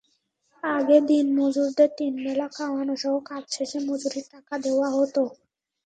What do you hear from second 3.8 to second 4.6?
মজুরির টাকা